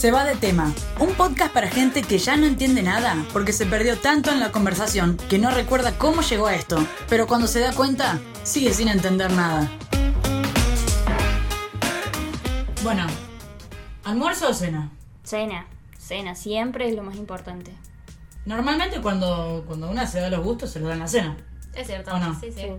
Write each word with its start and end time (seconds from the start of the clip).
Se 0.00 0.10
va 0.10 0.24
de 0.24 0.34
tema. 0.34 0.72
Un 0.98 1.12
podcast 1.12 1.52
para 1.52 1.68
gente 1.68 2.00
que 2.00 2.16
ya 2.16 2.34
no 2.34 2.46
entiende 2.46 2.82
nada 2.82 3.22
porque 3.34 3.52
se 3.52 3.66
perdió 3.66 3.98
tanto 3.98 4.30
en 4.30 4.40
la 4.40 4.50
conversación 4.50 5.18
que 5.28 5.38
no 5.38 5.50
recuerda 5.50 5.98
cómo 5.98 6.22
llegó 6.22 6.46
a 6.46 6.54
esto, 6.54 6.82
pero 7.10 7.26
cuando 7.26 7.46
se 7.46 7.60
da 7.60 7.74
cuenta 7.74 8.18
sigue 8.42 8.72
sin 8.72 8.88
entender 8.88 9.30
nada. 9.30 9.70
Bueno, 12.82 13.06
¿almuerzo 14.02 14.48
o 14.48 14.54
cena? 14.54 14.90
Cena, 15.22 15.66
cena, 15.98 16.34
siempre 16.34 16.88
es 16.88 16.96
lo 16.96 17.02
más 17.02 17.16
importante. 17.16 17.70
Normalmente 18.46 19.02
cuando, 19.02 19.64
cuando 19.66 19.90
una 19.90 20.06
se 20.06 20.20
da 20.20 20.30
los 20.30 20.42
gustos 20.42 20.70
se 20.70 20.80
los 20.80 20.88
da 20.88 20.94
en 20.94 21.00
la 21.00 21.08
cena. 21.08 21.36
Es 21.74 21.88
cierto. 21.88 22.10
¿O 22.14 22.18
no? 22.18 22.40
Sí, 22.40 22.50
sí. 22.50 22.62
Sí. 22.62 22.70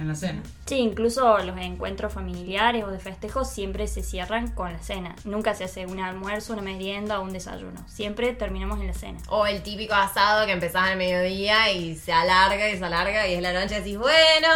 En 0.00 0.08
la 0.08 0.14
cena. 0.14 0.42
Sí, 0.64 0.76
incluso 0.76 1.38
los 1.40 1.58
encuentros 1.58 2.14
familiares 2.14 2.84
o 2.84 2.90
de 2.90 2.98
festejos 2.98 3.50
siempre 3.50 3.86
se 3.86 4.02
cierran 4.02 4.48
con 4.48 4.72
la 4.72 4.78
cena. 4.78 5.14
Nunca 5.24 5.54
se 5.54 5.64
hace 5.64 5.84
un 5.84 6.00
almuerzo, 6.00 6.54
una 6.54 6.62
merienda 6.62 7.20
o 7.20 7.22
un 7.22 7.34
desayuno. 7.34 7.84
Siempre 7.86 8.32
terminamos 8.32 8.80
en 8.80 8.86
la 8.86 8.94
cena. 8.94 9.18
O 9.28 9.44
el 9.46 9.62
típico 9.62 9.92
asado 9.92 10.46
que 10.46 10.52
empezaba 10.52 10.86
al 10.86 10.96
mediodía 10.96 11.70
y 11.70 11.96
se 11.96 12.14
alarga 12.14 12.70
y 12.70 12.78
se 12.78 12.84
alarga 12.84 13.28
y 13.28 13.34
es 13.34 13.42
la 13.42 13.52
noche 13.52 13.74
y 13.74 13.78
decís, 13.80 13.98
bueno, 13.98 14.48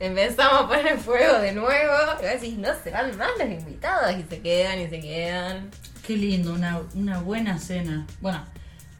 empezamos 0.00 0.62
a 0.62 0.66
poner 0.66 0.98
fuego 0.98 1.40
de 1.40 1.52
nuevo. 1.52 1.92
Y 2.18 2.22
vos 2.22 2.40
decís, 2.40 2.56
no 2.56 2.70
se 2.82 2.90
van 2.90 3.14
más 3.18 3.28
los 3.38 3.48
invitados 3.48 4.16
y 4.18 4.22
se 4.22 4.40
quedan 4.40 4.80
y 4.80 4.88
se 4.88 5.00
quedan. 5.00 5.70
Qué 6.06 6.16
lindo, 6.16 6.54
una, 6.54 6.80
una 6.94 7.20
buena 7.20 7.58
cena. 7.58 8.06
Bueno, 8.22 8.42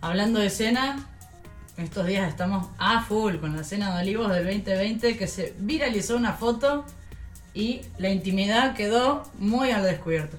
hablando 0.02 0.40
de 0.40 0.50
cena, 0.50 1.08
estos 1.76 2.06
días 2.06 2.28
estamos 2.28 2.68
a 2.78 3.02
full 3.02 3.36
con 3.36 3.56
la 3.56 3.62
cena 3.62 3.94
de 3.94 4.02
olivos 4.02 4.32
del 4.32 4.44
2020 4.44 5.16
que 5.16 5.26
se 5.26 5.54
viralizó 5.58 6.16
una 6.16 6.32
foto 6.32 6.84
y 7.52 7.82
la 7.98 8.08
intimidad 8.08 8.74
quedó 8.74 9.22
muy 9.38 9.70
al 9.70 9.82
descubierto. 9.82 10.36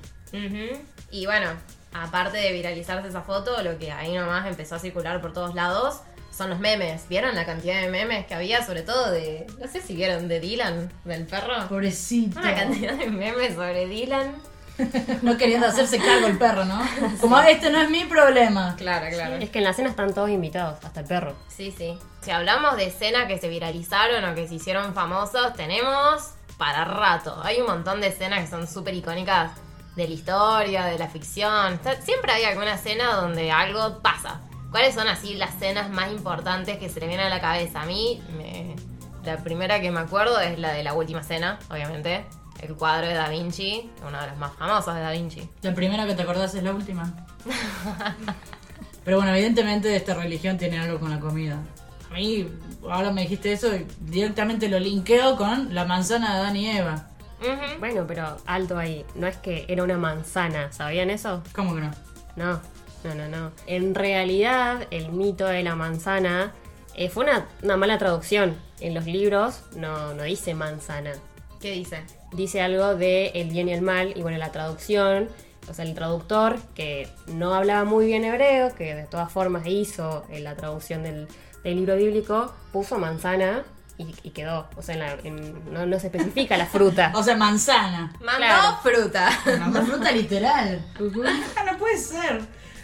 Y 1.12 1.26
bueno, 1.26 1.50
aparte 1.94 2.38
de 2.38 2.52
viralizarse 2.54 3.08
esa 3.08 3.22
foto, 3.22 3.62
lo 3.64 3.78
que 3.78 3.92
ahí 3.92 4.14
nomás 4.14 4.48
empezó 4.48 4.76
a 4.76 4.80
circular 4.80 5.22
por 5.22 5.34
todos 5.34 5.56
lados 5.56 6.02
son 6.36 6.50
los 6.52 6.60
memes. 6.60 7.08
¿Vieron 7.10 7.36
la 7.36 7.46
cantidad 7.46 7.82
de 7.82 7.90
memes 7.90 8.28
que 8.28 8.36
había? 8.36 8.64
Sobre 8.64 8.84
todo 8.84 9.12
de, 9.12 9.48
no 9.60 9.68
sé 9.68 9.82
si 9.82 9.96
vieron, 9.96 10.28
de 10.28 10.40
Dylan, 10.40 10.92
del 11.06 11.26
perro. 11.26 11.68
Pobrecito. 11.68 12.40
Una 12.40 12.54
cantidad 12.54 12.94
de 12.94 13.08
memes 13.08 13.56
sobre 13.56 13.88
Dylan. 13.88 14.36
No 15.22 15.38
queriendo 15.38 15.68
hacerse 15.68 15.98
cargo 15.98 16.28
el 16.28 16.38
perro, 16.38 16.66
¿no? 16.66 16.80
Como 17.20 17.40
este 17.40 17.70
no 17.70 17.82
es 17.82 17.90
mi 17.90 18.06
problema. 18.06 18.76
Claro, 18.78 19.08
claro. 19.10 19.36
Es 19.38 19.50
que 19.50 19.58
en 19.60 19.64
la 19.64 19.74
cena 19.74 19.90
están 19.90 20.14
todos 20.14 20.30
invitados, 20.30 20.78
hasta 20.84 21.00
el 21.02 21.06
perro. 21.08 21.36
Sí, 21.48 21.74
sí. 21.76 21.98
Si 22.22 22.32
hablamos 22.32 22.76
de 22.78 22.88
escenas 22.88 23.26
que 23.28 23.38
se 23.38 23.48
viralizaron 23.50 24.24
o 24.26 24.36
que 24.36 24.48
se 24.48 24.56
hicieron 24.56 24.94
famosos, 24.94 25.54
tenemos 25.54 26.32
para 26.58 26.86
rato. 26.86 27.40
Hay 27.44 27.60
un 27.62 27.68
montón 27.68 28.02
de 28.02 28.08
escenas 28.08 28.42
que 28.42 28.48
son 28.48 28.68
súper 28.68 28.94
icónicas 28.94 29.52
de 29.96 30.08
la 30.08 30.14
historia, 30.14 30.86
de 30.86 30.98
la 31.00 31.08
ficción. 31.08 31.80
O 31.80 31.84
sea, 31.84 32.00
siempre 32.02 32.32
hay 32.32 32.44
alguna 32.46 32.74
escena 32.76 33.14
donde 33.16 33.52
algo 33.52 34.00
pasa. 34.02 34.42
¿Cuáles 34.72 34.94
son 34.96 35.08
así 35.08 35.36
las 35.36 35.56
escenas 35.56 35.90
más 35.90 36.12
importantes 36.12 36.78
que 36.78 36.90
se 36.90 37.00
le 37.00 37.08
vienen 37.08 37.28
a 37.28 37.30
la 37.30 37.40
cabeza? 37.42 37.82
A 37.82 37.86
mí, 37.86 38.22
me- 38.38 38.76
la 39.24 39.38
primera 39.38 39.80
que 39.82 39.90
me 39.92 40.00
acuerdo 40.02 40.40
es 40.40 40.60
la 40.60 40.72
de 40.74 40.84
la 40.84 40.94
última 40.94 41.24
cena, 41.24 41.58
obviamente. 41.70 42.26
El 42.62 42.76
cuadro 42.76 43.08
de 43.08 43.14
Da 43.14 43.30
Vinci, 43.30 43.90
uno 44.06 44.20
de 44.20 44.28
los 44.28 44.38
más 44.38 44.54
famosos 44.56 44.96
de 44.96 45.02
Da 45.02 45.12
Vinci. 45.12 45.48
La 45.62 45.74
primera 45.74 46.06
que 46.08 46.16
te 46.16 46.24
acordás 46.24 46.56
es 46.56 46.64
la 46.64 46.74
última. 46.74 47.14
Pero 49.04 49.18
bueno, 49.18 49.34
evidentemente 49.34 49.96
esta 49.96 50.16
religión 50.16 50.58
tiene 50.58 50.80
algo 50.80 51.00
con 51.00 51.10
la 51.10 51.20
comida. 51.20 51.60
A 52.10 52.16
mí, 52.16 52.48
ahora 52.90 53.12
me 53.12 53.22
dijiste 53.22 53.52
eso 53.52 53.74
y 53.76 53.86
directamente 54.00 54.70
lo 54.70 54.80
linkeo 54.80 55.38
con 55.38 55.74
la 55.74 55.86
manzana 55.86 56.34
de 56.34 56.40
Adán 56.40 56.56
y 56.56 56.70
Eva. 56.70 57.08
Bueno, 57.80 58.06
pero 58.08 58.38
alto 58.46 58.78
ahí. 58.78 59.06
No 59.16 59.28
es 59.28 59.38
que 59.38 59.66
era 59.68 59.84
una 59.84 59.98
manzana, 59.98 60.72
¿sabían 60.72 61.10
eso? 61.10 61.44
¿Cómo 61.54 61.76
que 61.76 61.82
no? 61.82 61.92
No, 62.36 62.62
no, 63.04 63.16
no, 63.16 63.28
no. 63.30 63.52
En 63.68 63.94
realidad, 63.94 64.88
el 64.92 65.12
mito 65.12 65.46
de 65.46 65.64
la 65.64 65.76
manzana 65.76 66.54
eh, 66.96 67.10
fue 67.10 67.26
una, 67.26 67.48
una 67.62 67.78
mala 67.78 67.98
traducción. 67.98 68.58
En 68.80 68.94
los 68.94 69.06
libros 69.06 69.62
no, 69.76 70.14
no 70.16 70.24
dice 70.24 70.54
manzana. 70.54 71.12
¿Qué 71.60 71.72
dice? 71.72 72.04
Dice 72.32 72.62
algo 72.62 72.96
de 72.96 73.28
el 73.36 73.50
bien 73.50 73.70
y 73.70 73.74
el 73.74 73.82
mal. 73.82 74.14
Y 74.16 74.22
bueno, 74.22 74.38
la 74.38 74.52
traducción, 74.52 75.30
o 75.70 75.74
sea, 75.74 75.86
el 75.86 75.94
traductor 75.96 76.58
que 76.76 77.10
no 77.28 77.54
hablaba 77.54 77.84
muy 77.86 78.06
bien 78.06 78.24
hebreo, 78.26 78.74
que 78.76 78.96
de 78.96 79.04
todas 79.06 79.32
formas 79.32 79.66
hizo 79.68 80.26
eh, 80.30 80.40
la 80.40 80.56
traducción 80.56 81.04
del, 81.04 81.28
del 81.64 81.76
libro 81.76 81.96
bíblico, 81.96 82.54
puso 82.74 82.98
manzana 82.98 83.64
y, 83.98 84.14
y 84.24 84.30
quedó. 84.32 84.68
O 84.76 84.82
sea, 84.82 84.96
en 84.96 85.00
la- 85.00 85.14
en- 85.24 85.74
no, 85.74 85.86
no 85.86 86.00
se 86.00 86.08
especifica 86.08 86.58
la 86.58 86.66
fruta. 86.66 87.12
O 87.16 87.24
sea, 87.24 87.36
manzana. 87.38 88.12
Mandó 88.22 88.38
Claro. 88.38 88.78
fruta. 88.84 89.30
Una 89.68 89.82
fruta 89.84 90.12
literal. 90.12 90.86
no 91.00 91.78
puede 91.78 91.98
ser. 91.98 92.42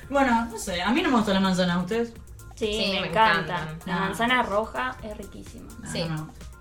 Bueno, 0.10 0.46
no 0.52 0.58
sé, 0.58 0.82
a 0.82 0.90
mí 0.92 1.02
no 1.02 1.10
me 1.10 1.18
gusta 1.18 1.34
la 1.34 1.40
manzana, 1.40 1.76
¿a 1.76 1.80
ustedes? 1.80 2.14
Sí, 2.56 2.68
Sí, 2.68 2.92
me, 2.94 3.02
me 3.02 3.08
encanta. 3.08 3.54
encantan. 3.56 3.80
La 3.88 3.94
No. 3.96 4.00
manzana 4.02 4.44
roja 4.44 4.96
es 5.04 5.18
riquísima. 5.18 5.68
No, 5.82 5.92
Sí. 5.92 6.06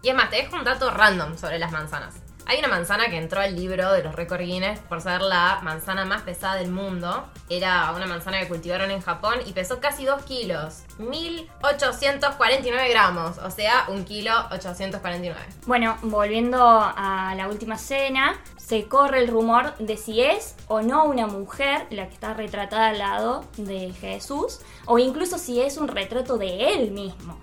Y 0.03 0.09
es 0.09 0.15
más, 0.17 0.31
te 0.31 0.37
dejo 0.37 0.57
un 0.57 0.65
dato 0.65 0.91
random 0.91 1.37
sobre 1.39 1.59
las 1.59 1.71
manzanas. 1.71 2.15
Hay 2.47 2.59
una 2.59 2.69
manzana 2.69 3.09
que 3.09 3.17
entró 3.17 3.41
al 3.41 3.55
libro 3.57 3.93
de 3.93 4.03
los 4.03 4.15
récords 4.15 4.45
Guinness 4.45 4.81
por 4.81 5.01
ser 5.01 5.23
la 5.23 5.61
manzana 5.63 6.05
más 6.05 6.23
pesada 6.23 6.57
del 6.57 6.71
mundo. 6.71 7.25
Era 7.49 7.93
una 7.95 8.07
manzana 8.07 8.41
que 8.41 8.49
cultivaron 8.49 8.91
en 8.91 9.01
Japón 9.01 9.37
y 9.47 9.53
pesó 9.53 9.81
casi 9.81 10.05
2 10.05 10.23
kilos. 10.25 10.83
1849 10.99 12.89
gramos. 12.91 13.39
O 13.39 13.51
sea, 13.51 13.87
un 13.89 14.05
kilo 14.05 14.33
849. 14.51 15.41
Bueno, 15.67 15.97
volviendo 16.03 16.59
a 16.61 17.35
la 17.37 17.49
última 17.49 17.79
cena, 17.79 18.41
se 18.57 18.89
corre 18.89 19.19
el 19.21 19.29
rumor 19.29 19.77
de 19.79 19.97
si 19.97 20.23
es 20.23 20.57
o 20.67 20.83
no 20.83 21.05
una 21.05 21.27
mujer 21.27 21.87
la 21.91 22.09
que 22.09 22.15
está 22.15 22.35
retratada 22.35 22.89
al 22.89 22.99
lado 22.99 23.45
de 23.57 23.93
Jesús, 23.93 24.61
o 24.87 24.99
incluso 24.99 25.39
si 25.39 25.61
es 25.61 25.77
un 25.77 25.89
retrato 25.89 26.39
de 26.39 26.75
él 26.75 26.91
mismo. 26.91 27.39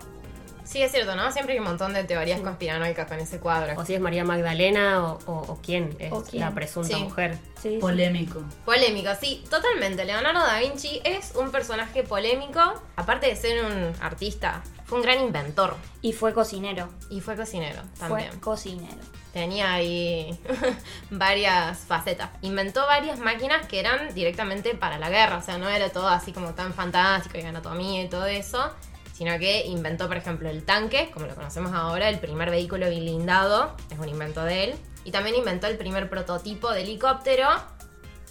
Sí, 0.70 0.84
es 0.84 0.92
cierto, 0.92 1.16
¿no? 1.16 1.32
Siempre 1.32 1.54
hay 1.54 1.60
un 1.60 1.66
montón 1.66 1.94
de 1.94 2.04
teorías 2.04 2.42
conspiranoicas 2.42 3.08
con 3.08 3.20
ese 3.20 3.40
cuadro. 3.40 3.74
O 3.82 3.84
si 3.86 3.96
es 3.96 4.00
María 4.00 4.24
Magdalena 4.24 5.04
o, 5.04 5.18
o- 5.26 5.54
o 5.54 5.60
quién 5.64 5.96
es 5.98 6.12
O 6.12 6.24
quién. 6.24 6.42
la 6.42 6.52
presunta 6.54 6.96
Sí. 6.96 7.04
mujer. 7.04 7.36
Sí, 7.60 7.70
sí. 7.72 7.78
Polémico. 7.80 8.44
Polémico, 8.66 9.10
sí, 9.20 9.44
totalmente. 9.50 10.06
Leonardo 10.06 10.40
da 10.46 10.60
Vinci 10.60 11.02
es 11.04 11.34
un 11.36 11.50
personaje 11.52 12.04
polémico. 12.04 12.60
Aparte 12.98 13.26
de 13.26 13.36
ser 13.36 13.66
un 13.66 13.94
artista, 14.00 14.62
fue 14.86 15.00
un 15.00 15.04
gran 15.04 15.20
inventor. 15.22 15.76
Y 16.04 16.14
fue 16.14 16.36
cocinero. 16.36 16.88
Y 17.10 17.20
fue 17.22 17.36
cocinero 17.36 17.82
también. 17.98 18.30
Fue 18.34 18.40
cocinero. 18.40 18.98
Tenía 19.34 19.74
ahí 19.74 20.40
varias 21.10 21.80
facetas. 21.80 22.30
Inventó 22.42 22.86
varias 22.86 23.20
máquinas 23.20 23.66
que 23.66 23.80
eran 23.80 24.14
directamente 24.14 24.76
para 24.76 25.00
la 25.00 25.10
guerra. 25.10 25.38
O 25.38 25.42
sea, 25.42 25.58
no 25.58 25.68
era 25.68 25.90
todo 25.90 26.08
así 26.10 26.32
como 26.32 26.54
tan 26.54 26.74
fantástico 26.76 27.38
y 27.38 27.42
anatomía 27.42 28.04
y 28.04 28.08
todo 28.10 28.26
eso. 28.28 28.72
Sino 29.20 29.38
que 29.38 29.66
inventó, 29.66 30.08
por 30.08 30.16
ejemplo, 30.16 30.50
el 30.50 30.64
tanque, 30.64 31.12
como 31.14 31.26
lo 31.26 31.36
conocemos 31.36 31.74
ahora, 31.74 32.08
el 32.08 32.20
primer 32.20 32.50
vehículo 32.50 32.88
blindado. 32.88 33.76
Es 33.92 34.00
un 34.00 34.08
invento 34.08 34.46
de 34.46 34.64
él. 34.64 34.76
Y 35.04 35.12
también 35.12 35.36
inventó 35.36 35.68
el 35.68 35.78
primer 35.78 36.10
prototipo 36.10 36.72
de 36.72 36.84
helicóptero. 36.84 37.50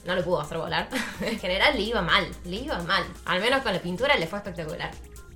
No 0.07 0.15
lo 0.15 0.25
pudo 0.25 0.41
hacer 0.41 0.57
volar. 0.57 0.89
en 1.21 1.39
general 1.39 1.77
le 1.77 1.83
iba 1.83 2.01
mal. 2.01 2.27
Le 2.47 2.57
iba 2.57 2.83
mal. 2.85 3.05
Al 3.27 3.39
menos 3.43 3.61
con 3.61 3.75
la 3.75 3.81
pintura 3.81 4.17
le 4.17 4.27
fue 4.27 4.39
espectacular. 4.39 4.91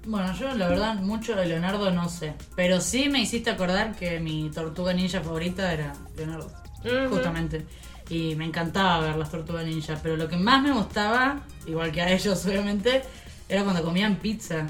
Bueno, 0.07 0.33
yo 0.33 0.55
la 0.55 0.69
verdad 0.69 0.95
mucho 0.95 1.37
de 1.37 1.45
Leonardo 1.45 1.91
no 1.91 2.09
sé. 2.09 2.33
Pero 2.57 2.81
sí 2.81 3.11
me 3.11 3.21
hiciste 3.21 3.51
acordar 3.51 3.95
que 3.95 4.21
mi 4.21 4.51
tortuga 4.51 4.95
ninja 4.95 5.21
favorita 5.21 5.71
era 5.71 5.93
Leonardo. 6.17 6.51
Ujú. 6.79 7.17
Justamente. 7.17 7.67
Y 8.09 8.37
me 8.37 8.47
encantaba 8.47 9.01
ver 9.01 9.17
las 9.17 9.31
tortugas 9.31 9.67
ninja. 9.67 9.99
Pero 10.03 10.17
lo 10.17 10.29
que 10.29 10.37
más 10.39 10.63
me 10.63 10.73
gustaba, 10.73 11.43
igual 11.67 11.93
que 11.93 12.01
a 12.01 12.11
ellos 12.11 12.43
obviamente, 12.47 13.03
era 13.51 13.65
cuando 13.65 13.83
comían 13.83 14.17
pizza. 14.17 14.67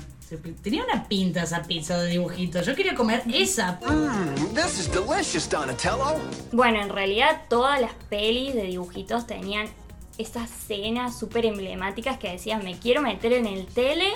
Tenía 0.62 0.84
una 0.84 1.04
pinta 1.08 1.42
esa 1.42 1.62
pizza 1.62 1.98
de 1.98 2.10
dibujito. 2.10 2.60
Yo 2.62 2.74
quería 2.74 2.94
comer 2.94 3.22
esa. 3.32 3.78
Mmm, 3.86 4.54
this 4.54 4.78
is 4.78 4.90
delicious, 4.92 5.48
Donatello. 5.48 6.16
Bueno, 6.52 6.80
en 6.82 6.88
realidad 6.88 7.42
todas 7.48 7.80
las 7.80 7.92
pelis 8.08 8.54
de 8.54 8.62
dibujitos 8.64 9.26
tenían 9.26 9.66
esas 10.18 10.50
escenas 10.50 11.18
súper 11.18 11.46
emblemáticas 11.46 12.18
que 12.18 12.30
decían 12.30 12.62
me 12.64 12.78
quiero 12.78 13.00
meter 13.02 13.32
en 13.32 13.46
el 13.46 13.66
tele 13.66 14.08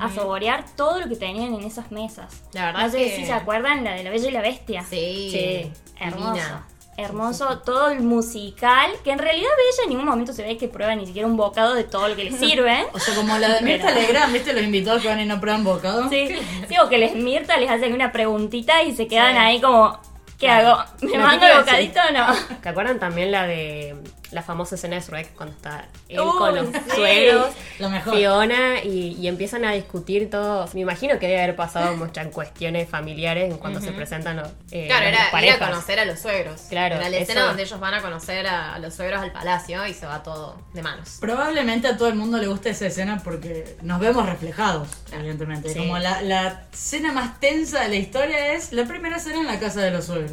a 0.00 0.10
saborear 0.12 0.64
todo 0.74 0.98
lo 0.98 1.08
que 1.08 1.14
tenían 1.14 1.54
en 1.54 1.62
esas 1.62 1.92
mesas. 1.92 2.42
La 2.52 2.66
verdad 2.66 2.86
no 2.86 2.90
sé 2.90 2.98
que- 2.98 3.16
si 3.16 3.24
se 3.26 3.32
acuerdan 3.32 3.84
la 3.84 3.92
de 3.92 4.02
la 4.02 4.10
Bella 4.10 4.28
y 4.28 4.32
la 4.32 4.40
Bestia. 4.40 4.84
Sí. 4.88 5.70
hermoso. 6.00 6.32
divina. 6.32 6.66
Hermoso 6.98 7.58
todo 7.58 7.90
el 7.90 8.00
musical, 8.00 8.90
que 9.04 9.10
en 9.10 9.18
realidad 9.18 9.48
Bella 9.56 9.82
en 9.84 9.88
ningún 9.90 10.06
momento 10.06 10.32
se 10.32 10.42
ve 10.42 10.56
que 10.56 10.66
prueba 10.68 10.94
ni 10.94 11.06
siquiera 11.06 11.28
un 11.28 11.36
bocado 11.36 11.74
de 11.74 11.84
todo 11.84 12.08
lo 12.08 12.16
que 12.16 12.24
le 12.24 12.32
sirve. 12.38 12.86
O 12.92 12.98
sea, 12.98 13.14
como 13.14 13.36
la 13.38 13.48
de 13.54 13.60
Mirta 13.60 13.90
Legrand, 13.92 14.32
¿viste? 14.32 14.52
Los 14.52 14.62
invitados 14.62 15.02
que 15.02 15.08
van 15.08 15.20
y 15.20 15.26
no 15.26 15.40
prueban 15.40 15.62
bocado. 15.64 16.08
Sí, 16.08 16.28
sí, 16.68 16.74
o 16.82 16.88
que 16.88 16.98
les 16.98 17.14
Mirta 17.14 17.56
les 17.58 17.70
hacen 17.70 17.92
una 17.92 18.12
preguntita 18.12 18.82
y 18.82 18.94
se 18.96 19.06
quedan 19.06 19.34
Sí. 19.34 19.38
ahí 19.38 19.60
como 19.60 19.98
¿Qué 20.38 20.50
hago? 20.50 20.84
¿Me 21.00 21.16
mando 21.16 21.46
el 21.46 21.58
bocadito 21.58 21.98
o 22.08 22.12
no? 22.12 22.26
¿Te 22.62 22.68
acuerdan 22.68 22.98
también 22.98 23.32
la 23.32 23.46
de 23.46 23.96
la 24.32 24.42
famosa 24.42 24.74
escena 24.74 24.96
de 24.96 25.00
Shrek 25.00 25.34
cuando 25.34 25.54
está 25.54 25.86
él 26.10 26.18
con 26.36 26.54
los 26.54 26.66
sí. 26.66 26.74
suegros, 26.94 27.46
Lo 27.78 27.90
mejor. 27.90 28.16
Fiona 28.16 28.82
y, 28.82 29.16
y 29.20 29.28
empiezan 29.28 29.64
a 29.64 29.72
discutir 29.72 30.30
todo? 30.30 30.68
Me 30.74 30.80
imagino 30.80 31.18
que 31.18 31.26
debe 31.28 31.42
haber 31.42 31.56
pasado 31.56 31.96
muchas 31.96 32.26
cuestiones 32.28 32.88
familiares 32.88 33.50
en 33.50 33.58
cuando 33.58 33.80
se 33.80 33.92
presentan 33.92 34.36
los, 34.36 34.48
eh, 34.70 34.86
Claro, 34.86 35.06
era 35.06 35.16
ir 35.16 35.22
a 35.28 35.30
parejas. 35.30 35.68
conocer 35.70 36.00
a 36.00 36.04
los 36.04 36.18
suegros. 36.20 36.62
Claro, 36.68 36.96
Era 36.96 37.08
la 37.08 37.16
escena 37.18 37.40
eso. 37.40 37.48
donde 37.48 37.62
ellos 37.64 37.80
van 37.80 37.94
a 37.94 38.02
conocer 38.02 38.46
a, 38.46 38.74
a 38.74 38.78
los 38.78 38.94
suegros 38.94 39.20
al 39.20 39.32
palacio 39.32 39.86
y 39.86 39.94
se 39.94 40.06
va 40.06 40.22
todo 40.22 40.60
de 40.72 40.82
manos. 40.82 41.18
Probablemente 41.20 41.88
a 41.88 41.96
todo 41.96 42.08
el 42.08 42.14
mundo 42.14 42.38
le 42.38 42.46
guste 42.46 42.70
esa 42.70 42.86
escena 42.86 43.20
porque 43.22 43.76
nos 43.82 44.00
vemos 44.00 44.26
reflejados, 44.28 44.88
evidentemente. 45.12 45.70
Sí. 45.72 45.78
Como 45.78 45.98
la, 45.98 46.22
la 46.22 46.64
escena 46.72 47.12
más 47.12 47.40
tensa 47.40 47.82
de 47.82 47.88
la 47.88 47.96
historia 47.96 48.52
es 48.54 48.72
la 48.72 48.84
primera 48.84 49.16
escena 49.16 49.40
en 49.40 49.46
la 49.46 49.58
casa 49.58 49.80
de 49.80 49.90
los 49.90 50.06
suegros. 50.06 50.32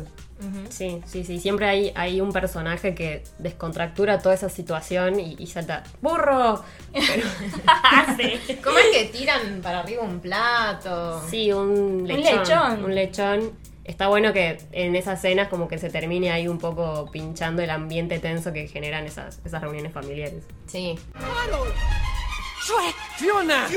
Sí, 0.70 1.02
sí, 1.06 1.24
sí. 1.24 1.40
Siempre 1.40 1.68
hay, 1.68 1.92
hay 1.96 2.20
un 2.22 2.32
personaje 2.32 2.94
que 2.96 3.24
descontractura 3.40 4.20
toda 4.20 4.36
esa 4.36 4.50
situación 4.50 5.20
y, 5.20 5.36
y 5.40 5.48
salta 5.48 5.84
¡Burro! 6.02 6.64
Pero, 6.92 7.28
sí. 8.18 8.58
¿Cómo 8.64 8.78
es 8.80 8.86
que 8.94 9.06
tiran 9.06 9.62
para 9.62 9.80
arriba 9.80 10.04
un 10.04 10.20
plato? 10.20 11.22
sí, 11.30 11.52
un 11.52 12.08
lechón. 12.08 12.40
lechón. 12.40 12.86
Un 12.86 12.96
lechón. 12.96 13.52
Está 13.84 14.08
bueno 14.08 14.32
que 14.32 14.60
en 14.72 14.96
esas 14.96 15.20
escenas 15.20 15.50
como 15.50 15.68
que 15.68 15.78
se 15.78 15.90
termine 15.90 16.32
ahí 16.32 16.48
un 16.48 16.58
poco 16.58 17.10
pinchando 17.12 17.62
el 17.62 17.70
ambiente 17.70 18.18
tenso 18.20 18.54
que 18.54 18.68
generan 18.68 19.06
esas, 19.06 19.42
esas 19.44 19.62
reuniones 19.62 19.92
familiares. 19.92 20.46
Sí. 20.68 20.98
Fiona! 23.18 23.68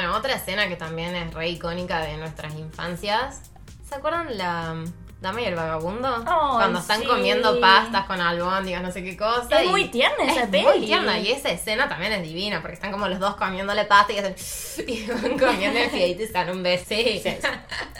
Bueno, 0.00 0.16
otra 0.16 0.32
escena 0.32 0.66
que 0.66 0.76
también 0.76 1.14
es 1.14 1.34
re 1.34 1.50
icónica 1.50 2.00
de 2.00 2.16
nuestras 2.16 2.54
infancias. 2.54 3.42
¿Se 3.86 3.96
acuerdan 3.96 4.38
la 4.38 4.74
Dama 5.20 5.42
y 5.42 5.44
el 5.44 5.54
Vagabundo? 5.54 6.24
Cuando 6.24 6.78
están 6.78 7.02
sí. 7.02 7.06
comiendo 7.06 7.60
pastas 7.60 8.06
con 8.06 8.18
albóndigas, 8.18 8.82
no 8.82 8.90
sé 8.90 9.04
qué 9.04 9.14
cosa. 9.14 9.60
Es 9.60 9.66
y- 9.66 9.68
muy 9.68 9.88
tierna 9.88 10.24
esa 10.24 10.44
es 10.44 10.48
peli. 10.48 10.62
Muy 10.64 10.86
tierna, 10.86 11.18
y 11.18 11.30
esa 11.32 11.50
escena 11.50 11.86
también 11.86 12.12
es 12.12 12.22
divina, 12.22 12.62
porque 12.62 12.76
están 12.76 12.92
como 12.92 13.08
los 13.08 13.18
dos 13.18 13.36
comiéndole 13.36 13.84
pasta 13.84 14.14
y 14.14 14.18
hacen. 14.20 14.34
Y 14.88 15.04
van 15.06 15.38
comiendo 15.38 15.78
el 15.78 15.90
fideito 15.90 16.22
y 16.22 16.26
se 16.28 16.32
dan 16.32 16.48
un 16.48 16.62
beso. 16.62 16.86
Sí, 16.88 17.20
sí. 17.22 17.36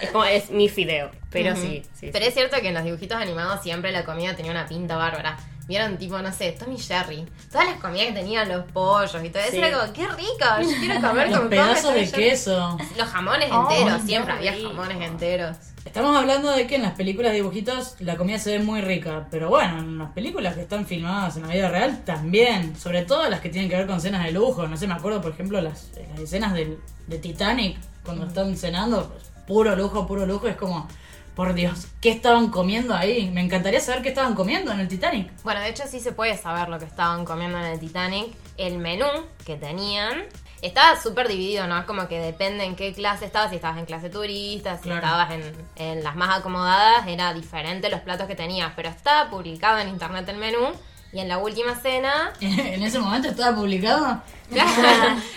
Es 0.01 0.11
como, 0.11 0.25
es 0.25 0.49
mi 0.49 0.71
fideo. 0.71 1.11
Pero 1.31 1.55
sí, 1.57 1.83
sí. 1.95 2.11
Pero 2.13 2.25
es 2.25 2.35
cierto 2.35 2.57
que 2.61 2.69
en 2.69 2.75
los 2.75 2.85
dibujitos 2.85 3.17
animados 3.17 3.63
siempre 3.63 3.93
la 3.93 4.05
comida 4.05 4.35
tenía 4.35 4.51
una 4.51 4.67
pinta 4.67 4.97
bárbara. 4.97 5.37
Vieron 5.69 5.97
tipo, 5.99 6.19
no 6.19 6.33
sé, 6.33 6.51
Tommy 6.53 6.77
Jerry. 6.79 7.25
Todas 7.53 7.67
las 7.69 7.77
comidas 7.77 8.09
que 8.09 8.13
tenían 8.15 8.49
los 8.49 8.65
pollos 8.73 9.23
y 9.23 9.29
todo 9.31 9.41
eso 9.41 9.53
Sí. 9.53 9.59
era 9.59 9.79
como, 9.79 9.93
qué 9.93 10.09
rico, 10.09 10.45
yo 10.63 10.77
quiero 10.81 11.01
comer 11.09 11.29
Los 11.29 11.39
como 11.39 11.51
pedazos 11.51 11.83
de 11.95 12.01
Tommy 12.01 12.07
Jerry". 12.07 12.23
queso. 12.31 12.79
Los 12.99 13.09
jamones 13.09 13.49
enteros, 13.53 14.03
siempre 14.03 14.33
había 14.33 14.53
jamones 14.61 15.01
enteros. 15.01 15.57
Estamos 15.85 16.15
hablando 16.17 16.51
de 16.51 16.67
que 16.67 16.75
en 16.75 16.83
las 16.83 16.93
películas 16.95 17.33
dibujitos 17.33 17.95
la 18.01 18.17
comida 18.17 18.39
se 18.39 18.59
ve 18.59 18.65
muy 18.65 18.81
rica, 18.81 19.29
pero 19.31 19.49
bueno, 19.49 19.79
en 19.79 19.99
las 19.99 20.11
películas 20.11 20.55
que 20.57 20.63
están 20.63 20.85
filmadas 20.87 21.37
en 21.37 21.47
la 21.47 21.55
vida 21.55 21.69
real 21.71 22.03
también, 22.05 22.77
sobre 22.77 23.03
todo 23.03 23.29
las 23.31 23.41
que 23.41 23.49
tienen 23.49 23.71
que 23.71 23.77
ver 23.77 23.87
con 23.87 24.01
cenas 24.01 24.25
de 24.25 24.33
lujo, 24.33 24.67
no 24.67 24.77
sé, 24.77 24.87
me 24.89 24.95
acuerdo 24.95 25.23
por 25.23 25.33
ejemplo 25.33 25.61
las, 25.61 25.89
las 26.11 26.21
escenas 26.21 26.53
del, 26.53 26.79
de 27.07 27.19
Titanic 27.19 27.79
cuando 28.05 28.27
están 28.27 28.57
cenando, 28.57 29.09
pues, 29.09 29.31
puro 29.51 29.75
lujo, 29.75 30.07
puro 30.07 30.27
lujo, 30.27 30.47
es 30.47 30.55
como, 30.55 30.87
por 31.35 31.55
Dios, 31.55 31.89
¿qué 32.01 32.11
estaban 32.11 32.51
comiendo 32.51 32.95
ahí? 32.95 33.29
Me 33.33 33.41
encantaría 33.41 33.81
saber 33.81 34.01
qué 34.01 34.11
estaban 34.11 34.37
comiendo 34.37 34.71
en 34.71 34.79
el 34.79 34.87
Titanic. 34.87 35.29
Bueno, 35.43 35.61
de 35.61 35.71
hecho 35.71 35.83
sí 35.89 35.99
se 35.99 36.13
puede 36.13 36.37
saber 36.37 36.69
lo 36.69 36.79
que 36.79 36.85
estaban 36.85 37.25
comiendo 37.25 37.59
en 37.59 37.65
el 37.65 37.81
Titanic. 37.81 38.33
El 38.57 38.79
menú 38.79 39.09
que 39.45 39.57
tenían 39.57 40.23
estaba 40.63 41.01
súper 41.01 41.27
dividido, 41.27 41.67
¿no? 41.67 41.77
Es 41.81 41.85
como 41.85 42.07
que 42.07 42.21
depende 42.21 42.63
en 42.63 42.77
qué 42.77 42.93
clase 42.93 43.25
estabas, 43.25 43.51
si 43.51 43.57
estabas 43.57 43.79
en 43.79 43.87
clase 43.87 44.09
turista, 44.09 44.77
si 44.77 44.85
Claro. 44.85 44.99
estabas 45.05 45.31
en, 45.33 45.43
en 45.75 46.05
las 46.05 46.15
más 46.15 46.39
acomodadas, 46.39 47.09
era 47.09 47.35
diferente 47.35 47.89
los 47.91 48.01
platos 48.03 48.29
que 48.29 48.37
tenías, 48.37 48.73
pero 48.77 48.89
estaba 48.89 49.31
publicado 49.31 49.79
en 49.81 49.89
internet 49.89 50.29
el 50.29 50.37
menú 50.37 50.69
y 51.13 51.21
en 51.21 51.29
la 51.29 51.39
última 51.39 51.75
cena... 51.75 52.33
en 52.41 52.83
ese 52.83 52.99
momento 52.99 53.29
estaba 53.29 53.57
publicado, 53.57 54.23
no, 54.51 54.65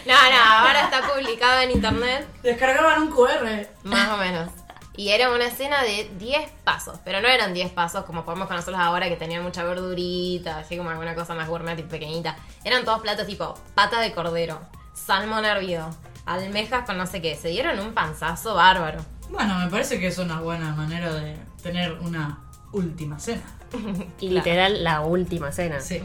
no, 0.06 0.14
ahora 0.46 0.81
está 0.86 1.02
publicado 1.14 1.62
en 1.62 1.72
internet 1.72 2.28
descargaban 2.42 3.04
un 3.04 3.10
QR. 3.10 3.68
Más 3.84 4.10
o 4.10 4.18
menos. 4.18 4.50
Y 4.96 5.10
era 5.10 5.31
una 5.31 5.46
escena 5.46 5.81
de 5.81 6.12
10 6.20 6.52
pasos, 6.64 7.00
pero 7.04 7.20
no 7.20 7.28
eran 7.28 7.54
10 7.54 7.72
pasos 7.72 8.06
como 8.06 8.25
podemos 8.25 8.48
conocerlos 8.48 8.80
ahora 8.80 9.10
que 9.10 9.16
tenían 9.16 9.42
mucha 9.42 9.64
verdurita, 9.64 10.60
así 10.60 10.78
como 10.78 10.92
alguna 10.92 11.16
cosa 11.16 11.34
más 11.34 11.48
gourmet 11.48 11.78
y 11.80 11.84
pequeñita. 11.84 12.36
Eran 12.64 12.86
todos 12.86 13.02
platos 13.02 13.25
tipo 13.25 13.56
pata 13.74 14.00
de 14.00 14.14
cordero, 14.14 14.62
salmón 14.94 15.46
hervido, 15.46 15.90
almejas 16.28 16.86
con 16.86 16.98
no 16.98 17.08
sé 17.08 17.22
qué. 17.24 17.36
Se 17.36 17.48
dieron 17.48 17.80
un 17.80 17.94
panzazo 17.94 18.54
bárbaro. 18.54 19.04
Bueno, 19.30 19.58
me 19.58 19.68
parece 19.68 20.00
que 20.00 20.08
es 20.08 20.20
una 20.20 20.42
buena 20.42 20.74
manera 20.75 21.12
de 21.12 21.38
tener 21.64 21.94
una 21.94 22.43
última 22.74 23.20
cena. 23.20 23.44
Y 24.20 24.30
literal 24.30 24.84
la 24.84 25.02
última 25.02 25.52
cena. 25.52 25.80
Sí. 25.80 26.02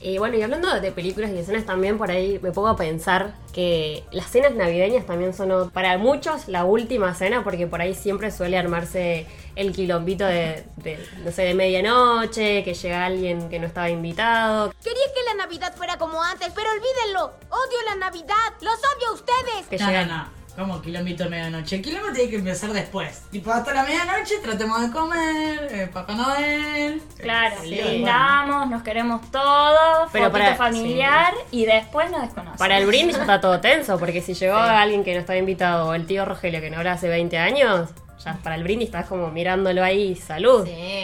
Y 0.00 0.18
bueno, 0.18 0.36
y 0.36 0.42
hablando 0.42 0.80
de 0.80 0.90
películas 0.90 1.30
y 1.30 1.38
escenas 1.38 1.64
también, 1.64 1.96
por 1.96 2.10
ahí 2.10 2.40
me 2.42 2.50
pongo 2.50 2.68
a 2.68 2.76
pensar 2.76 3.34
que 3.52 4.02
las 4.10 4.26
cenas 4.30 4.52
navideñas 4.52 5.06
también 5.06 5.32
son 5.32 5.70
para 5.70 5.96
muchos 5.96 6.48
la 6.48 6.64
última 6.64 7.14
cena, 7.14 7.44
porque 7.44 7.68
por 7.68 7.80
ahí 7.80 7.94
siempre 7.94 8.32
suele 8.32 8.58
armarse 8.58 9.28
el 9.54 9.72
quilombito 9.72 10.24
de, 10.24 10.64
de, 10.78 10.98
no 11.24 11.30
sé, 11.30 11.42
de 11.42 11.54
medianoche, 11.54 12.64
que 12.64 12.74
llega 12.74 13.06
alguien 13.06 13.48
que 13.48 13.60
no 13.60 13.66
estaba 13.68 13.90
invitado, 13.90 14.72
Quería 14.82 15.06
que 15.14 15.36
la 15.36 15.44
Navidad 15.44 15.72
fuera 15.76 15.96
como 15.98 16.20
antes, 16.20 16.48
pero 16.52 16.68
olvídenlo. 16.70 17.26
Odio 17.50 17.78
la 17.88 17.94
Navidad. 17.94 18.54
Los 18.60 18.74
odio 18.74 19.08
a 19.10 19.12
ustedes. 19.12 19.66
que 19.70 19.78
no, 19.78 19.86
llega... 19.86 20.06
no, 20.06 20.16
no. 20.16 20.41
¿Cómo 20.56 20.82
kilómetro 20.82 21.24
de 21.24 21.30
medianoche? 21.30 21.76
El 21.76 21.82
kilómetro 21.82 22.12
tiene 22.14 22.30
que 22.30 22.36
empezar 22.36 22.70
después. 22.74 23.22
Tipo, 23.30 23.50
hasta 23.50 23.72
la 23.72 23.84
medianoche 23.84 24.34
tratemos 24.42 24.82
de 24.82 24.90
comer, 24.90 25.68
eh, 25.70 25.90
Papá 25.90 26.14
Noel. 26.14 27.00
Claro, 27.18 27.56
Sí. 27.62 27.80
brindamos, 27.82 28.68
nos 28.68 28.82
queremos 28.82 29.30
todos, 29.30 30.10
Pero 30.12 30.30
para- 30.30 30.54
familiar 30.54 31.32
y 31.50 31.64
después 31.64 32.10
nos 32.10 32.20
desconocemos. 32.20 32.58
Para 32.58 32.76
el 32.76 32.86
brindis 32.86 33.16
está 33.16 33.40
todo 33.40 33.60
tenso, 33.60 33.98
porque 33.98 34.20
si 34.20 34.34
llegó 34.34 34.56
alguien 34.56 35.04
que 35.04 35.14
no 35.14 35.20
estaba 35.20 35.38
invitado, 35.38 35.88
o 35.88 35.94
el 35.94 36.06
tío 36.06 36.26
Rogelio 36.26 36.60
que 36.60 36.68
no 36.68 36.76
habla 36.78 36.92
hace 36.92 37.08
20 37.08 37.38
años, 37.38 37.88
ya 38.22 38.34
para 38.42 38.54
el 38.54 38.62
brindis 38.62 38.88
estás 38.88 39.06
como 39.06 39.30
mirándolo 39.30 39.82
ahí, 39.82 40.14
salud. 40.16 40.66
Sí. 40.66 41.01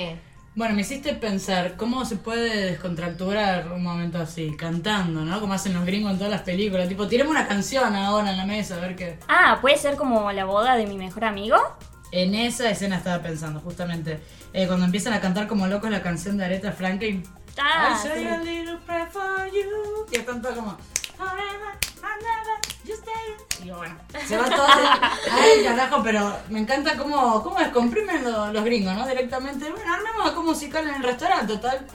Bueno, 0.58 0.74
me 0.74 0.80
hiciste 0.80 1.14
pensar 1.14 1.76
cómo 1.76 2.04
se 2.04 2.16
puede 2.16 2.72
descontracturar 2.72 3.70
un 3.70 3.80
momento 3.80 4.18
así, 4.18 4.56
cantando, 4.56 5.20
¿no? 5.24 5.38
Como 5.38 5.52
hacen 5.52 5.72
los 5.72 5.86
gringos 5.86 6.10
en 6.10 6.18
todas 6.18 6.32
las 6.32 6.42
películas. 6.42 6.88
Tipo, 6.88 7.06
tiremos 7.06 7.30
una 7.30 7.46
canción 7.46 7.94
ahora 7.94 8.32
en 8.32 8.36
la 8.36 8.44
mesa, 8.44 8.74
a 8.74 8.80
ver 8.80 8.96
qué. 8.96 9.20
Ah, 9.28 9.58
puede 9.60 9.76
ser 9.76 9.94
como 9.94 10.32
la 10.32 10.46
boda 10.46 10.74
de 10.74 10.84
mi 10.88 10.98
mejor 10.98 11.26
amigo. 11.26 11.56
En 12.10 12.34
esa 12.34 12.68
escena 12.70 12.96
estaba 12.96 13.22
pensando, 13.22 13.60
justamente. 13.60 14.18
eh, 14.52 14.66
cuando 14.66 14.84
empiezan 14.86 15.12
a 15.12 15.20
cantar 15.20 15.46
como 15.46 15.68
locos 15.68 15.92
la 15.92 16.02
canción 16.02 16.36
de 16.36 16.46
Aretha 16.46 16.72
Franklin. 16.72 17.22
Ah, 17.56 17.92
I 17.94 18.08
say 18.08 18.22
sí. 18.22 18.26
a 18.26 18.38
little 18.38 18.78
prayer 18.84 19.08
for 19.12 19.46
you. 19.52 20.06
Y 20.10 20.16
están 20.16 20.42
todos 20.42 20.56
como. 20.56 20.76
Forever 21.16 21.78
and 22.02 22.22
ever, 22.22 22.58
you 22.84 22.94
stay. 22.94 23.47
Digo, 23.68 23.76
bueno, 23.80 23.96
se 24.26 24.36
va 24.38 24.46
todo 24.48 24.64
al 24.66 25.62
carajo, 25.62 26.02
pero 26.02 26.34
me 26.48 26.60
encanta 26.60 26.96
cómo, 26.96 27.42
cómo 27.42 27.58
descomprimen 27.58 28.24
lo- 28.24 28.50
los 28.50 28.64
gringos, 28.64 28.94
¿no? 28.94 29.06
Directamente. 29.06 29.70
Bueno, 29.70 29.92
armemos 29.92 30.26
algo 30.26 30.42
musical 30.42 30.88
en 30.88 30.94
el 30.94 31.02
restaurante, 31.02 31.52
total. 31.54 31.86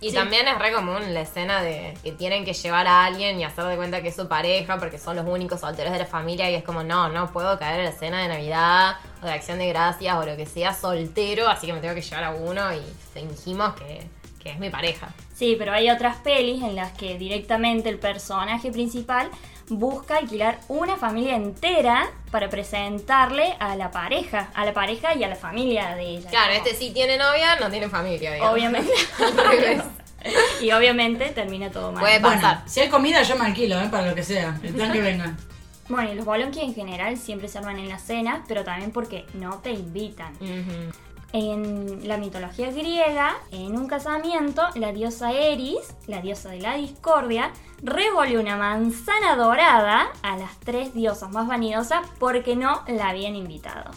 Y 0.00 0.12
también 0.12 0.46
es 0.46 0.56
re 0.58 0.72
común 0.72 1.12
la 1.12 1.22
escena 1.22 1.60
de 1.60 1.96
que 2.04 2.12
tienen 2.12 2.44
que 2.44 2.52
llevar 2.52 2.86
a 2.86 3.04
alguien 3.04 3.40
y 3.40 3.44
hacer 3.44 3.64
de 3.64 3.76
cuenta 3.76 4.00
que 4.00 4.08
es 4.08 4.16
su 4.16 4.28
pareja 4.28 4.76
porque 4.78 4.96
son 4.96 5.16
los 5.16 5.26
únicos 5.26 5.60
solteros 5.60 5.92
de 5.92 5.98
la 5.98 6.06
familia 6.06 6.48
y 6.50 6.54
es 6.54 6.62
como, 6.62 6.84
no, 6.84 7.08
no 7.08 7.32
puedo 7.32 7.58
caer 7.58 7.80
en 7.80 7.84
la 7.86 7.90
escena 7.90 8.22
de 8.22 8.28
Navidad 8.28 8.96
o 9.22 9.26
de 9.26 9.32
Acción 9.32 9.58
de 9.58 9.66
Gracias 9.68 10.14
o 10.16 10.24
lo 10.24 10.36
que 10.36 10.46
sea 10.46 10.72
soltero, 10.72 11.48
así 11.48 11.66
que 11.66 11.72
me 11.72 11.80
tengo 11.80 11.94
que 11.96 12.02
llevar 12.02 12.22
a 12.24 12.30
uno 12.30 12.72
y 12.74 12.80
fingimos 13.12 13.74
que, 13.74 14.06
que 14.38 14.50
es 14.50 14.58
mi 14.60 14.70
pareja. 14.70 15.08
Sí, 15.38 15.54
pero 15.56 15.72
hay 15.72 15.88
otras 15.88 16.16
pelis 16.16 16.62
en 16.64 16.74
las 16.74 16.90
que 16.92 17.16
directamente 17.16 17.88
el 17.88 17.98
personaje 17.98 18.72
principal 18.72 19.30
busca 19.68 20.16
alquilar 20.16 20.58
una 20.66 20.96
familia 20.96 21.36
entera 21.36 22.10
para 22.32 22.48
presentarle 22.48 23.54
a 23.60 23.76
la 23.76 23.92
pareja, 23.92 24.48
a 24.54 24.64
la 24.64 24.72
pareja 24.72 25.14
y 25.14 25.22
a 25.22 25.28
la 25.28 25.36
familia 25.36 25.94
de 25.94 26.02
ella. 26.16 26.30
Claro, 26.30 26.54
este 26.54 26.74
sí 26.74 26.90
tiene 26.92 27.16
novia, 27.16 27.54
no 27.60 27.70
tiene 27.70 27.88
familia, 27.88 28.32
digamos. 28.32 28.52
Obviamente. 28.54 28.92
Y 30.60 30.72
obviamente 30.72 31.26
termina 31.26 31.70
todo 31.70 31.92
mal. 31.92 32.00
Puede 32.00 32.18
Bueno, 32.18 32.40
pasar. 32.40 32.62
si 32.68 32.80
hay 32.80 32.88
comida, 32.88 33.22
yo 33.22 33.36
me 33.36 33.46
alquilo, 33.46 33.80
¿eh? 33.80 33.88
Para 33.88 34.08
lo 34.08 34.14
que 34.16 34.24
sea. 34.24 34.58
El 34.64 34.74
plan 34.74 34.92
que 34.92 35.00
venga. 35.00 35.36
Bueno, 35.88 36.12
y 36.12 36.16
los 36.16 36.26
bolonqui 36.26 36.60
en 36.60 36.74
general 36.74 37.16
siempre 37.16 37.48
se 37.48 37.56
arman 37.56 37.78
en 37.78 37.88
la 37.88 37.98
cena, 37.98 38.44
pero 38.46 38.62
también 38.62 38.90
porque 38.90 39.24
no 39.32 39.56
te 39.60 39.70
invitan. 39.70 40.34
Ujú. 40.34 40.92
En 41.32 42.08
la 42.08 42.16
mitología 42.16 42.70
griega, 42.70 43.36
en 43.50 43.76
un 43.76 43.86
casamiento, 43.86 44.62
la 44.76 44.92
diosa 44.92 45.32
Eris, 45.32 45.94
la 46.06 46.22
diosa 46.22 46.48
de 46.50 46.60
la 46.60 46.74
discordia, 46.76 47.52
revolvió 47.82 48.40
una 48.40 48.56
manzana 48.56 49.36
dorada 49.36 50.08
a 50.22 50.36
las 50.38 50.58
tres 50.60 50.94
diosas 50.94 51.30
más 51.30 51.46
vanidosas 51.46 52.00
porque 52.18 52.56
no 52.56 52.82
la 52.88 53.10
habían 53.10 53.36
invitado. 53.36 53.90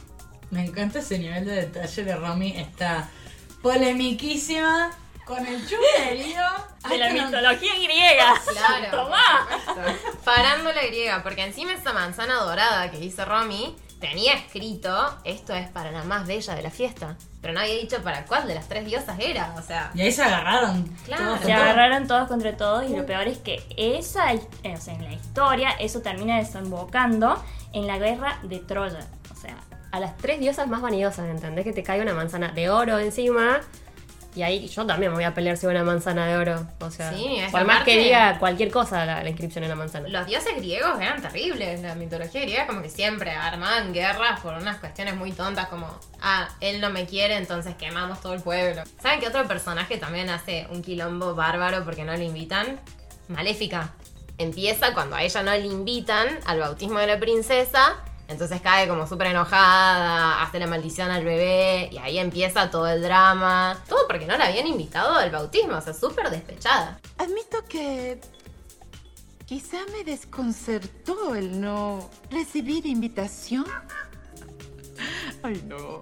Me 0.50 0.65
encanta 0.65 1.00
ese 1.00 1.17
nivel 1.19 1.45
de 1.45 1.53
detalle 1.53 2.03
de 2.03 2.15
Romy. 2.17 2.51
Está 2.57 3.09
polemiquísima 3.61 4.91
con 5.25 5.45
el 5.45 5.65
chulerío 5.65 6.41
De 6.89 6.97
la 6.97 7.13
no- 7.13 7.23
mitología 7.25 7.73
griega. 7.75 8.33
Claro. 8.51 9.03
Tomá. 9.05 9.47
Farándula 10.23 10.81
griega, 10.88 11.23
porque 11.23 11.43
encima 11.45 11.71
esa 11.73 11.93
manzana 11.93 12.35
dorada 12.35 12.91
que 12.91 13.00
hizo 13.00 13.23
Romy 13.23 13.75
tenía 14.01 14.34
escrito 14.34 14.91
esto 15.24 15.53
es 15.53 15.70
para 15.70 15.91
la 15.91 16.03
más 16.03 16.27
bella 16.27 16.55
de 16.55 16.62
la 16.62 16.70
fiesta. 16.72 17.15
Pero 17.39 17.53
no 17.53 17.62
había 17.62 17.75
dicho 17.75 18.03
para 18.03 18.25
cuál 18.25 18.48
de 18.48 18.55
las 18.55 18.67
tres 18.67 18.86
diosas 18.86 19.17
era, 19.20 19.55
o 19.58 19.62
sea. 19.62 19.91
Y 19.93 20.01
ahí 20.01 20.12
se 20.12 20.24
agarraron. 20.24 20.84
Claro. 21.05 21.38
Se 21.41 21.53
agarraron 21.53 22.08
todos 22.08 22.27
contra 22.27 22.58
todos 22.58 22.89
y 22.89 22.96
lo 22.96 23.05
peor 23.05 23.27
es 23.27 23.38
que 23.38 23.63
esa, 23.77 24.34
eh, 24.34 24.41
o 24.75 24.81
sea, 24.81 24.93
en 24.93 25.03
la 25.05 25.13
historia 25.13 25.72
eso 25.79 26.01
termina 26.01 26.38
desembocando 26.38 27.41
en 27.74 27.88
la 27.88 27.98
guerra 27.98 28.39
de 28.43 28.60
Troya. 28.60 29.08
O 29.31 29.36
sea, 29.36 29.55
A 29.91 30.00
las 30.00 30.17
tres 30.17 30.39
diosas 30.39 30.67
más 30.67 30.81
vanidosas, 30.81 31.29
¿entendés? 31.29 31.63
Que 31.63 31.74
te 31.74 31.84
cae 31.84 32.01
una 32.01 32.13
manzana 32.13 32.51
de 32.51 32.70
oro 32.70 33.00
encima. 33.00 33.62
Y 34.33 34.43
ahí 34.43 34.67
yo 34.67 34.85
también 34.85 35.11
me 35.11 35.17
voy 35.17 35.25
a 35.25 35.33
pelear 35.33 35.57
si 35.57 35.65
una 35.65 35.83
manzana 35.83 36.25
de 36.25 36.38
oro. 36.38 36.65
O 36.79 36.89
sea, 36.89 37.11
Sí, 37.11 37.41
por 37.51 37.65
más 37.65 37.83
que 37.83 37.97
diga 37.97 38.39
cualquier 38.39 38.71
cosa 38.71 39.05
la, 39.05 39.23
la 39.23 39.29
inscripción 39.29 39.63
en 39.65 39.69
la 39.69 39.75
manzana. 39.75 40.07
Los 40.07 40.25
dioses 40.25 40.55
griegos 40.55 41.00
eran 41.01 41.21
terribles. 41.21 41.81
La 41.81 41.95
mitología 41.95 42.41
griega 42.41 42.65
como 42.65 42.81
que 42.81 42.89
siempre 42.89 43.31
armaban 43.31 43.91
guerras 43.93 44.39
por 44.39 44.53
unas 44.53 44.77
cuestiones 44.77 45.15
muy 45.15 45.33
tontas 45.33 45.67
como, 45.67 45.88
ah, 46.21 46.47
él 46.61 46.79
no 46.79 46.89
me 46.89 47.05
quiere, 47.05 47.35
entonces 47.35 47.75
quemamos 47.75 48.21
todo 48.21 48.33
el 48.33 48.41
pueblo. 48.41 48.83
¿Saben 49.01 49.19
qué 49.19 49.27
otro 49.27 49.45
personaje 49.47 49.97
también 49.97 50.29
hace 50.29 50.65
un 50.71 50.81
quilombo 50.81 51.35
bárbaro 51.35 51.83
porque 51.83 52.03
no 52.05 52.15
le 52.15 52.23
invitan? 52.23 52.79
Maléfica. 53.27 53.91
Empieza 54.38 54.93
cuando 54.93 55.15
a 55.17 55.23
ella 55.23 55.43
no 55.43 55.51
le 55.51 55.65
invitan 55.65 56.27
al 56.45 56.59
bautismo 56.59 57.00
de 57.00 57.07
la 57.07 57.19
princesa. 57.19 57.97
Entonces 58.31 58.61
cae 58.61 58.88
como 58.88 59.05
súper 59.07 59.27
enojada, 59.27 60.41
hace 60.41 60.59
la 60.59 60.67
maldición 60.67 61.11
al 61.11 61.23
bebé 61.23 61.89
y 61.91 61.97
ahí 61.97 62.17
empieza 62.17 62.71
todo 62.71 62.88
el 62.88 63.01
drama. 63.01 63.77
Todo 63.88 64.07
porque 64.07 64.25
no 64.25 64.38
la 64.38 64.47
habían 64.47 64.67
invitado 64.67 65.15
al 65.15 65.29
bautismo, 65.29 65.77
o 65.77 65.81
sea, 65.81 65.93
súper 65.93 66.29
despechada. 66.29 67.00
Admito 67.17 67.63
que 67.67 68.21
quizá 69.45 69.79
me 69.91 70.03
desconcertó 70.03 71.35
el 71.35 71.59
no 71.59 72.09
recibir 72.29 72.85
invitación. 72.85 73.65
Ay, 75.43 75.61
no. 75.67 76.00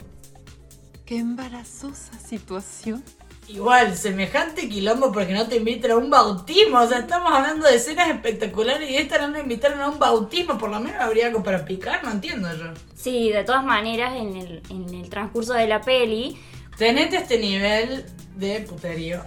Qué 1.06 1.18
embarazosa 1.18 2.14
situación. 2.20 3.04
Igual, 3.50 3.98
semejante 3.98 4.70
quilombo 4.70 5.12
porque 5.12 5.34
no 5.34 5.48
te 5.48 5.58
invitan 5.58 5.92
a 5.92 5.98
un 5.98 6.10
bautismo. 6.10 6.80
O 6.80 6.88
sea, 6.88 7.00
estamos 7.00 7.34
hablando 7.34 7.68
de 7.68 7.76
escenas 7.76 8.10
espectaculares 8.10 8.90
y 8.90 8.96
esta 8.96 9.18
no 9.18 9.30
me 9.30 9.40
invitaron 9.40 9.82
a 9.82 9.90
un 9.90 9.98
bautismo. 9.98 10.58
Por 10.58 10.70
lo 10.70 10.80
menos 10.80 11.02
habría 11.02 11.28
algo 11.28 11.42
para 11.44 11.66
picar, 11.66 12.04
no 12.04 12.12
entiendo 12.12 12.48
yo. 12.56 12.66
sí, 12.96 13.32
de 13.32 13.44
todas 13.44 13.66
maneras, 13.66 14.16
en 14.16 14.36
el, 14.36 14.62
en 14.70 14.94
el 14.94 15.10
transcurso 15.10 15.54
de 15.54 15.68
la 15.68 15.82
peli, 15.82 16.38
Tenete 16.80 17.18
este 17.18 17.38
nivel 17.38 18.06
de 18.38 18.62
puterío. 18.62 19.22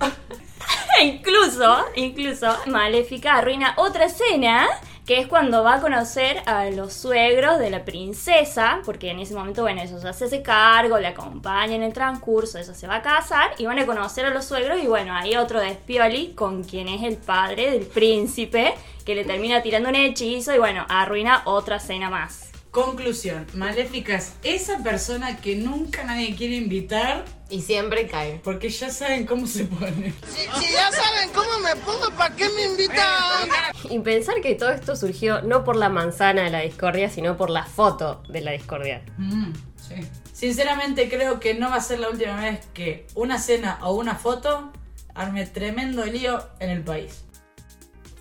incluso, 1.02 1.85
incluso, 1.97 2.47
Maléfica 2.64 3.35
arruina 3.35 3.75
otra 3.76 4.07
escena, 4.07 4.69
que 5.06 5.18
es 5.18 5.26
cuando 5.26 5.64
va 5.64 5.75
a 5.75 5.80
conocer 5.80 6.42
a 6.47 6.71
los 6.71 6.92
suegros 6.92 7.59
de 7.59 7.71
la 7.71 7.85
princesa, 7.85 8.80
porque 8.85 9.11
en 9.11 9.18
ese 9.18 9.35
momento, 9.35 9.62
bueno, 9.62 9.82
ella 9.82 9.99
ya 9.99 10.12
se 10.12 10.26
hace 10.26 10.42
cargo, 10.42 10.99
la 10.99 11.09
acompaña 11.09 11.75
en 11.75 11.82
el 11.82 11.92
transcurso, 11.92 12.59
ella 12.59 12.75
se 12.75 12.87
va 12.87 12.97
a 12.97 13.02
casar 13.02 13.50
y 13.59 13.66
van 13.66 13.78
a 13.78 13.87
conocer 13.87 14.26
a 14.26 14.30
los 14.30 14.44
suegros 14.44 14.82
y 14.82 14.87
bueno, 14.87 15.14
hay 15.14 15.37
otro 15.37 15.61
despioli 15.61 16.35
con 16.35 16.62
quien 16.62 16.88
es 16.88 17.02
el 17.02 17.16
padre 17.16 17.73
del 17.73 17.87
príncipe, 17.87 18.75
que 19.04 19.16
le 19.16 19.25
termina 19.25 19.62
tirando 19.62 19.88
un 19.88 19.97
hechizo 19.97 20.54
y 20.54 20.59
bueno, 20.59 20.87
arruina 20.88 21.42
otra 21.47 21.76
escena 21.76 22.09
más. 22.09 22.52
Conclusión, 22.71 23.47
Maléfica 23.54 24.16
es 24.16 24.32
esa 24.44 24.82
persona 24.82 25.37
que 25.37 25.56
nunca 25.56 26.04
nadie 26.04 26.35
quiere 26.35 26.56
invitar 26.56 27.25
Y 27.52 27.61
siempre 27.61 28.06
cae. 28.06 28.40
porque 28.42 28.71
ya 28.71 28.88
saben 28.90 29.26
cómo 29.26 29.47
se 29.47 29.64
pone. 29.66 30.14
Si 30.32 30.73
ya 30.73 30.90
saben 30.90 31.28
cómo 31.35 31.59
me 31.59 31.76
pongo, 31.76 32.11
¿para 32.16 32.35
qué 32.35 32.49
me 32.49 32.64
invitan? 32.64 33.49
Y 33.90 33.99
pensar 33.99 34.40
que 34.40 34.54
todo 34.54 34.71
esto 34.71 34.97
surgió 34.97 35.42
no 35.42 35.62
por 35.62 35.76
la 35.76 35.90
manzana 35.90 36.44
de 36.44 36.50
la 36.50 36.61
discordia, 36.61 37.11
sino 37.11 37.37
por 37.37 37.50
la 37.50 37.64
foto 37.66 38.23
de 38.28 38.40
la 38.40 38.52
discordia. 38.52 39.02
Mm, 39.18 39.52
sí. 39.76 39.97
Sinceramente 40.32 41.11
creo 41.11 41.40
que 41.40 41.52
no 41.52 41.68
va 41.68 41.76
a 41.76 41.80
ser 41.82 42.00
la 42.00 42.09
última 42.09 42.40
vez 42.40 42.61
que 42.73 43.06
una 43.14 43.38
cena 43.38 43.78
o 43.82 43.92
una 43.92 44.14
foto 44.14 44.73
arme 45.14 45.44
tremendo 45.44 46.04
lío 46.06 46.42
en 46.59 46.71
el 46.71 46.82
país. 46.82 47.23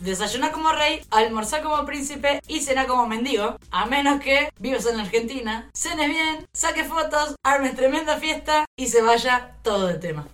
Desayuna 0.01 0.51
como 0.51 0.71
rey, 0.71 1.05
almorzá 1.11 1.61
como 1.61 1.85
príncipe 1.85 2.41
y 2.47 2.61
cena 2.61 2.87
como 2.87 3.05
mendigo. 3.05 3.55
A 3.69 3.85
menos 3.85 4.19
que 4.19 4.49
vivas 4.59 4.87
en 4.87 4.99
Argentina, 4.99 5.69
cenes 5.75 6.09
bien, 6.09 6.47
saques 6.53 6.87
fotos, 6.87 7.35
armes 7.43 7.75
tremenda 7.75 8.17
fiesta 8.17 8.65
y 8.75 8.87
se 8.87 9.03
vaya 9.03 9.57
todo 9.61 9.85
de 9.85 9.93
tema. 9.99 10.27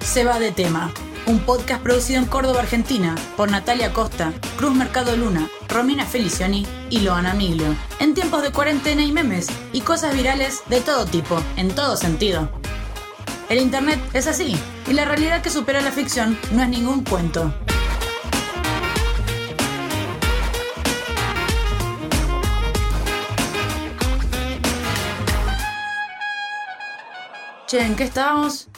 Se 0.00 0.24
va 0.24 0.40
de 0.40 0.50
tema. 0.50 0.92
Un 1.26 1.38
podcast 1.38 1.80
producido 1.84 2.18
en 2.18 2.26
Córdoba, 2.26 2.58
Argentina, 2.58 3.14
por 3.36 3.48
Natalia 3.48 3.92
Costa, 3.92 4.32
Cruz 4.56 4.74
Mercado 4.74 5.16
Luna, 5.16 5.48
Romina 5.68 6.04
Feliciani 6.04 6.66
y 6.90 7.02
Loana 7.02 7.34
Miglio. 7.34 7.76
En 8.00 8.14
tiempos 8.14 8.42
de 8.42 8.50
cuarentena 8.50 9.04
y 9.04 9.12
memes 9.12 9.46
y 9.72 9.82
cosas 9.82 10.16
virales 10.16 10.64
de 10.66 10.80
todo 10.80 11.06
tipo, 11.06 11.40
en 11.56 11.72
todo 11.72 11.96
sentido. 11.96 12.50
El 13.50 13.58
internet 13.58 13.98
es 14.12 14.28
así, 14.28 14.54
y 14.86 14.92
la 14.92 15.04
realidad 15.04 15.42
que 15.42 15.50
supera 15.50 15.80
la 15.80 15.90
ficción 15.90 16.38
no 16.52 16.62
es 16.62 16.68
ningún 16.68 17.02
cuento. 17.02 17.52
Che, 27.66 27.84
¿en 27.84 27.96
qué 27.96 28.04
estábamos? 28.04 28.69